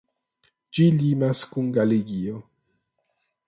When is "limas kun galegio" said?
1.01-2.43